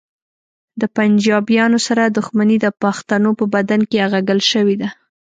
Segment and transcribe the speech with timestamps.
[0.81, 4.89] د پنجابیانو سره دښمني د پښتنو په بدن کې اغږل شوې ده